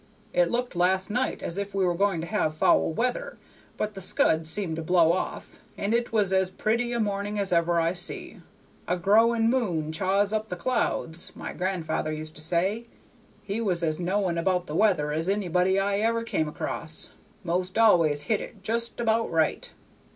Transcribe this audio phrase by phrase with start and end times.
[0.33, 3.37] It looked last night as if we were going to have foul weather,
[3.77, 7.53] but the scud seemed to blow off, and it was as pretty a morning as
[7.53, 8.41] ever I see.
[8.87, 12.87] 'A growing moon chaws up the clouds,' my gran'ther used to say.
[13.43, 17.11] He was as knowing about the weather as anybody I ever come across;
[17.43, 19.71] 'most always hit it just about right.